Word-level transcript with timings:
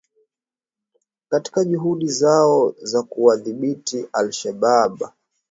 katika 1.29 1.63
juhudi 1.65 2.07
zao 2.07 2.75
za 2.81 3.03
kuwadhibiti 3.03 4.05
al 4.13 4.31
Shabaab 4.31 5.03